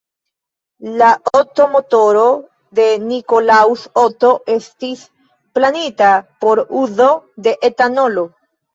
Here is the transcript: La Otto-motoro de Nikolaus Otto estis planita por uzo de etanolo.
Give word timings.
La 1.01 1.09
Otto-motoro 1.39 2.23
de 2.81 2.87
Nikolaus 3.11 3.85
Otto 4.07 4.33
estis 4.57 5.07
planita 5.61 6.11
por 6.43 6.67
uzo 6.85 7.15
de 7.49 7.59
etanolo. 7.73 8.31